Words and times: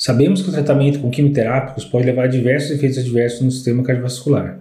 Sabemos 0.00 0.40
que 0.40 0.48
o 0.48 0.52
tratamento 0.52 0.98
com 0.98 1.10
quimioterápicos 1.10 1.84
pode 1.84 2.06
levar 2.06 2.24
a 2.24 2.26
diversos 2.26 2.70
efeitos 2.70 2.96
adversos 2.96 3.42
no 3.42 3.50
sistema 3.50 3.82
cardiovascular. 3.82 4.58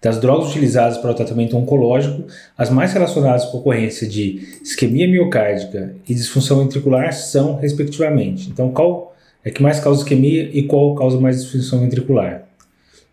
Das 0.00 0.20
drogas 0.20 0.50
utilizadas 0.50 0.96
para 0.96 1.10
o 1.10 1.14
tratamento 1.14 1.56
oncológico, 1.56 2.22
as 2.56 2.70
mais 2.70 2.92
relacionadas 2.92 3.46
com 3.46 3.56
a 3.56 3.60
ocorrência 3.60 4.06
de 4.06 4.60
isquemia 4.62 5.08
miocárdica 5.08 5.92
e 6.08 6.14
disfunção 6.14 6.62
ventricular 6.62 7.12
são, 7.12 7.56
respectivamente. 7.56 8.48
Então, 8.48 8.70
qual 8.70 9.12
é 9.44 9.50
que 9.50 9.60
mais 9.60 9.80
causa 9.80 10.02
isquemia 10.02 10.48
e 10.52 10.62
qual 10.62 10.94
causa 10.94 11.18
mais 11.18 11.42
disfunção 11.42 11.80
ventricular? 11.80 12.44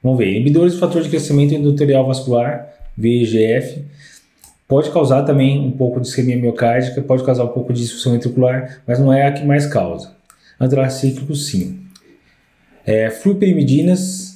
Vamos 0.03 0.19
ver. 0.19 0.29
Inibidores 0.33 0.73
do 0.73 0.79
fator 0.79 1.01
de 1.01 1.09
crescimento 1.09 1.55
endotelial 1.55 2.05
vascular, 2.05 2.71
VEGF, 2.95 3.83
pode 4.67 4.91
causar 4.91 5.23
também 5.23 5.59
um 5.59 5.71
pouco 5.71 5.99
de 5.99 6.07
isquemia 6.07 6.37
miocárdica, 6.37 7.01
pode 7.01 7.23
causar 7.23 7.45
um 7.45 7.47
pouco 7.47 7.73
de 7.73 7.81
disfunção 7.81 8.11
ventricular, 8.11 8.79
mas 8.85 8.99
não 8.99 9.11
é 9.11 9.25
a 9.25 9.31
que 9.31 9.43
mais 9.43 9.65
causa. 9.65 10.16
Antracíclicos, 10.59 11.47
sim. 11.47 11.79
É, 12.85 13.09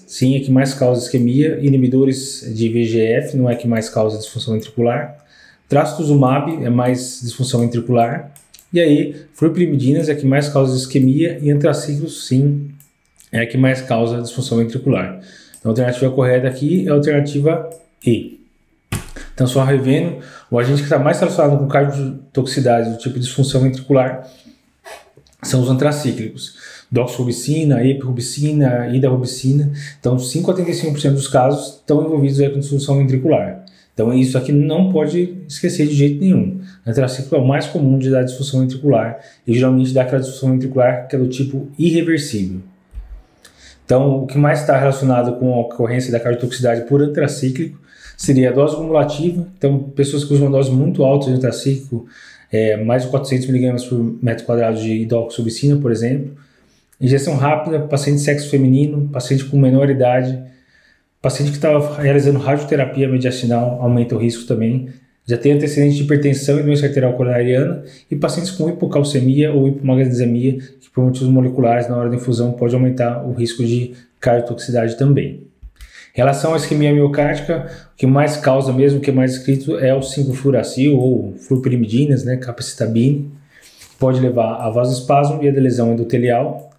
sim, 0.08 0.36
é 0.36 0.40
que 0.40 0.52
mais 0.52 0.73
causa 0.73 1.04
isquemia. 1.04 1.59
Inibidores 1.62 2.54
de 2.54 2.70
VGF 2.70 3.38
não 3.38 3.50
é 3.50 3.55
que 3.55 3.68
mais 3.68 3.90
causa 3.90 4.18
disfunção 4.18 4.54
ventricular. 4.54 5.18
Trastuzumab 5.70 6.63
é 6.63 6.70
mais 6.70 7.22
disfunção 7.23 7.62
ventricular. 7.62 8.34
E 8.73 8.80
aí, 8.80 9.16
fluoprimidinas 9.34 10.10
é 10.10 10.16
que 10.16 10.26
mais 10.26 10.49
causa 10.49 10.77
isquemia 10.77 11.40
e 11.41 11.49
antraciclos, 11.49 12.27
sim, 12.27 12.72
é 13.32 13.46
que 13.46 13.58
mais 13.58 13.82
causa 13.82 14.22
disfunção 14.22 14.58
ventricular. 14.58 15.22
Então, 15.60 15.70
a 15.70 15.74
alternativa 15.74 16.12
correta 16.12 16.48
aqui 16.48 16.88
é 16.88 16.91
a 16.91 16.94
alternativa 16.94 17.70
E. 18.05 18.41
Então, 19.34 19.48
só 19.48 19.63
revendo, 19.63 20.20
o 20.49 20.60
agente 20.60 20.77
que 20.77 20.84
está 20.84 20.99
mais 20.99 21.20
relacionado 21.20 21.58
com 21.58 21.68
cardiotoxicidade 21.68 22.91
do 22.91 22.98
tipo 22.98 23.18
disfunção 23.18 23.62
ventricular 23.62 24.30
são 25.44 25.62
os 25.62 25.70
antracíclicos 25.70 26.55
doxorubicina, 26.91 27.84
epirubicina, 27.86 28.94
idarubicina. 28.94 29.72
Então, 29.99 30.20
5 30.20 30.52
a 30.52 30.55
35% 30.55 31.13
dos 31.13 31.27
casos 31.27 31.76
estão 31.76 32.04
envolvidos 32.04 32.38
com 32.49 32.60
disfunção 32.60 32.98
ventricular. 32.98 33.63
Então, 33.93 34.13
isso 34.13 34.38
aqui 34.38 34.51
não 34.51 34.91
pode 34.91 35.38
esquecer 35.48 35.88
de 35.88 35.93
jeito 35.93 36.20
nenhum. 36.20 36.60
Antraciclo 36.85 37.38
é 37.38 37.41
o 37.41 37.48
mais 37.48 37.68
comum 37.68 37.98
de 37.98 38.10
dar 38.10 38.24
disfunção 38.24 38.60
ventricular 38.62 39.20
e 39.48 39.54
geralmente 39.54 39.93
dá 39.93 40.01
aquela 40.01 40.21
disfunção 40.21 40.51
ventricular 40.51 41.07
que 41.07 41.16
é 41.16 41.20
do 41.20 41.27
tipo 41.27 41.70
irreversível. 41.77 42.60
Então, 43.85 44.23
o 44.23 44.27
que 44.27 44.38
mais 44.38 44.62
está 44.62 44.77
relacionado 44.77 45.38
com 45.38 45.54
a 45.54 45.62
ocorrência 45.62 46.12
da 46.12 46.20
cardiotoxicidade 46.20 46.88
por 46.88 47.01
antracíclico 47.01 47.79
seria 48.18 48.49
a 48.49 48.54
dose 48.54 48.76
cumulativa. 48.76 49.48
Então, 49.57 49.79
pessoas 49.79 50.23
que 50.23 50.34
usam 50.34 50.49
dose 50.49 50.71
muito 50.71 51.04
alta 51.04 51.27
de 51.27 51.34
antracíclico, 51.34 52.05
é, 52.52 52.77
mais 52.77 53.04
de 53.04 53.10
400 53.10 53.49
mg 53.49 53.88
por 53.88 54.24
metro 54.24 54.46
quadrado 54.46 54.80
de 54.80 55.02
idoxorubicina, 55.02 55.77
por 55.77 55.91
exemplo, 55.91 56.35
Injeção 57.02 57.35
rápida, 57.35 57.80
paciente 57.80 58.18
de 58.18 58.21
sexo 58.21 58.48
feminino, 58.48 59.10
paciente 59.12 59.46
com 59.46 59.60
menor 59.60 59.90
idade, 59.90 60.40
paciente 61.20 61.49
que 61.49 61.57
estava 61.57 61.99
realizando 61.99 62.38
radioterapia 62.38 63.10
mediastinal 63.10 63.82
aumenta 63.82 64.13
o 64.13 64.19
risco 64.19 64.46
também. 64.46 64.88
Já 65.25 65.35
tem 65.35 65.53
antecedente 65.53 65.96
de 65.96 66.03
hipertensão 66.03 66.59
e 66.59 66.63
doença 66.63 66.85
arterial 66.85 67.13
coronariana 67.13 67.84
e 68.09 68.16
pacientes 68.16 68.52
com 68.52 68.69
hipocalcemia 68.69 69.52
ou 69.52 69.68
hipomagnesemia, 69.68 70.59
que 70.79 70.91
por 70.94 71.03
motivos 71.03 71.29
moleculares 71.29 71.88
na 71.88 71.97
hora 71.97 72.07
da 72.07 72.18
infusão 72.18 72.52
pode 72.52 72.75
aumentar 72.75 73.28
o 73.28 73.34
risco 73.34 73.66
de 73.66 73.94
cardiotoxicidade 74.19 74.96
também. 74.96 75.47
Em 76.13 76.17
relação 76.17 76.53
à 76.53 76.57
isquemia 76.57 76.94
miocárdica, 76.94 77.72
o 77.94 77.97
que 77.97 78.06
mais 78.06 78.38
causa 78.38 78.73
mesmo, 78.73 79.00
o 79.00 79.01
que 79.01 79.09
é 79.09 79.13
mais 79.13 79.34
escrito 79.34 79.78
é 79.78 79.94
o 79.94 80.01
5-fluoracil 80.01 80.97
ou 80.97 81.35
fluopirimidinas, 81.38 82.25
né, 82.25 82.38
capecitabine, 82.38 83.31
pode 83.97 84.19
levar 84.19 84.56
a 84.56 84.69
vasoespasmo 84.69 85.41
e 85.44 85.47
a 85.47 85.51
lesão 85.51 85.94
endotelial, 85.94 86.72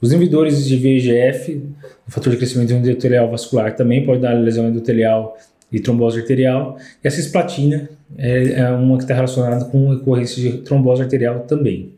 os 0.00 0.12
inibidores 0.12 0.66
de 0.66 0.76
VEGF, 0.76 1.62
o 2.06 2.10
fator 2.10 2.30
de 2.30 2.36
crescimento 2.36 2.72
endotelial 2.72 3.28
vascular, 3.30 3.74
também 3.74 4.04
pode 4.04 4.20
dar 4.20 4.32
lesão 4.32 4.68
endotelial 4.68 5.36
e 5.72 5.80
trombose 5.80 6.20
arterial. 6.20 6.78
E 7.02 7.08
a 7.08 7.10
cisplatina 7.10 7.88
é, 8.16 8.60
é 8.60 8.70
uma 8.70 8.96
que 8.96 9.04
está 9.04 9.14
relacionada 9.14 9.64
com 9.64 9.90
ocorrência 9.90 10.40
de 10.40 10.58
trombose 10.58 11.02
arterial 11.02 11.40
também. 11.40 11.92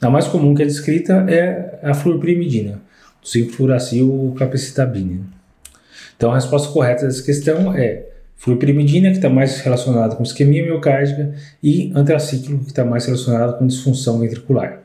A 0.00 0.08
mais 0.08 0.26
comum 0.26 0.54
que 0.54 0.62
é 0.62 0.66
descrita 0.66 1.26
é 1.28 1.78
a 1.82 1.94
fluorprimidina, 1.94 2.80
5-fluoracil 3.24 4.34
capecitabina. 4.34 5.20
Então 6.22 6.30
a 6.30 6.36
resposta 6.36 6.68
correta 6.68 7.04
dessa 7.04 7.20
questão 7.20 7.74
é 7.74 8.06
fluorprimidina, 8.36 9.10
que 9.10 9.16
está 9.16 9.28
mais 9.28 9.58
relacionada 9.58 10.14
com 10.14 10.22
isquemia 10.22 10.62
miocárdica, 10.62 11.34
e 11.60 11.90
antraciclo, 11.96 12.60
que 12.60 12.66
está 12.66 12.84
mais 12.84 13.06
relacionado 13.06 13.58
com 13.58 13.66
disfunção 13.66 14.20
ventricular. 14.20 14.81